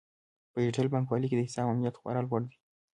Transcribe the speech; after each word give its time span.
په 0.51 0.57
ډیجیټل 0.61 0.87
بانکوالۍ 0.93 1.27
کې 1.29 1.37
د 1.37 1.41
حساب 1.47 1.65
امنیت 1.71 1.95
خورا 1.99 2.21
لوړ 2.23 2.41
وي. 2.47 2.55